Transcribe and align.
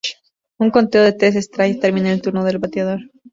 Un 0.57 0.69
conteo 0.71 1.03
de 1.03 1.13
tres 1.13 1.35
strikes 1.45 1.79
termina 1.79 2.11
el 2.11 2.23
turno 2.23 2.43
del 2.43 2.57
bateador. 2.57 3.01